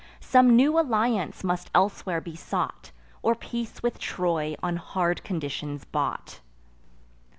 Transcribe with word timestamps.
Some 0.19 0.55
new 0.55 0.79
alliance 0.79 1.43
must 1.43 1.69
elsewhere 1.75 2.21
be 2.21 2.35
sought, 2.35 2.89
Or 3.21 3.35
peace 3.35 3.83
with 3.83 3.99
Troy 3.99 4.55
on 4.63 4.77
hard 4.77 5.23
conditions 5.23 5.85
bought. 5.85 6.39